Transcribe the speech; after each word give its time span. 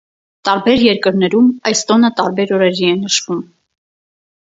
Տարբեր 0.47 0.81
երկրներում 0.85 1.53
այս 1.73 1.85
տոնը 1.91 2.13
տարբեր 2.23 2.57
օրերի 2.59 2.91
է 2.97 2.99
նշվում։ 3.07 3.49